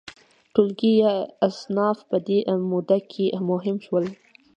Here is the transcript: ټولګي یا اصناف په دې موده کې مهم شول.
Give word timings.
ټولګي 0.53 0.93
یا 1.03 1.13
اصناف 1.47 1.97
په 2.09 2.17
دې 2.27 2.39
موده 2.69 2.99
کې 3.11 3.25
مهم 3.49 3.77
شول. 3.85 4.05